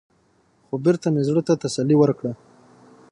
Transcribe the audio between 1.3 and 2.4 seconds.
تـه تـسلا ورکړه.